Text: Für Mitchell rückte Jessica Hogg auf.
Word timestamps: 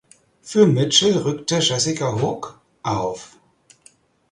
Für 0.41 0.65
Mitchell 0.65 1.15
rückte 1.15 1.59
Jessica 1.61 2.19
Hogg 2.23 2.55
auf. 2.81 3.37